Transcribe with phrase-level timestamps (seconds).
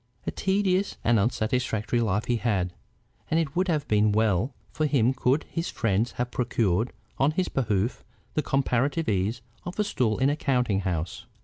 [0.25, 2.73] A tedious and unsatisfactory life he had,
[3.29, 7.49] and it would have been well for him could his friends have procured on his
[7.49, 8.03] behoof
[8.33, 11.27] the comparative ease of a stool in a counting house.